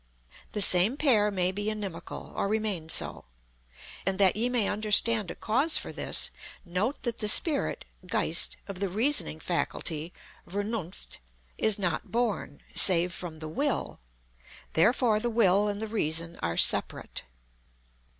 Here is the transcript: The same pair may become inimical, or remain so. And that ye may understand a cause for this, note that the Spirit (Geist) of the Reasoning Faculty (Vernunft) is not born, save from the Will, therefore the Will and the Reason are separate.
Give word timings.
The 0.53 0.63
same 0.63 0.97
pair 0.97 1.29
may 1.29 1.51
become 1.51 1.73
inimical, 1.73 2.33
or 2.35 2.47
remain 2.47 2.89
so. 2.89 3.25
And 4.03 4.17
that 4.17 4.35
ye 4.35 4.49
may 4.49 4.67
understand 4.67 5.29
a 5.29 5.35
cause 5.35 5.77
for 5.77 5.93
this, 5.93 6.31
note 6.65 7.03
that 7.03 7.19
the 7.19 7.27
Spirit 7.27 7.85
(Geist) 8.07 8.57
of 8.67 8.79
the 8.79 8.89
Reasoning 8.89 9.39
Faculty 9.39 10.11
(Vernunft) 10.49 11.19
is 11.59 11.77
not 11.77 12.09
born, 12.11 12.63
save 12.73 13.13
from 13.13 13.35
the 13.35 13.47
Will, 13.47 13.99
therefore 14.73 15.19
the 15.19 15.29
Will 15.29 15.67
and 15.67 15.79
the 15.79 15.87
Reason 15.87 16.35
are 16.41 16.57
separate. 16.57 17.21